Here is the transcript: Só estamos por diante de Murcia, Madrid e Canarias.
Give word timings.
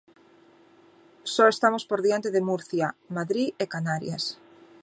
Só 1.33 1.45
estamos 1.49 1.83
por 1.89 1.99
diante 2.05 2.29
de 2.35 2.45
Murcia, 2.49 2.87
Madrid 3.17 3.49
e 3.63 3.65
Canarias. 3.73 4.23